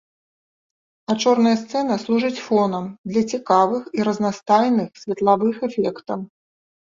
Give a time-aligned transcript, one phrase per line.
[1.13, 6.19] А чорная сцэна служыць фонам для цікавых і разнастайных светлавых эфектаў.